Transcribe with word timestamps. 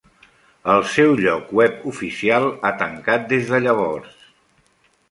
El 0.75 0.79
seu 0.93 1.13
lloc 1.19 1.53
web 1.59 1.85
oficial 1.93 2.49
ha 2.63 2.73
tancat 2.81 3.31
des 3.35 3.49
de 3.53 3.63
llavors. 3.69 4.19